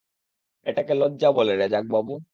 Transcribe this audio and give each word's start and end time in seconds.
এটাকে 0.65 0.93
লজ্জা 0.93 1.29
বলে 1.31 1.53
রেজাক 1.55 1.85
বাবু। 1.89 2.13